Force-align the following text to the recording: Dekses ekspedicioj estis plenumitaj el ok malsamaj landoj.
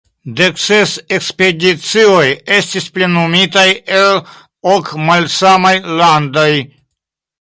Dekses 0.37 0.93
ekspedicioj 1.17 2.23
estis 2.57 2.87
plenumitaj 2.95 3.67
el 3.99 4.19
ok 4.73 4.93
malsamaj 5.11 5.75
landoj. 6.01 6.51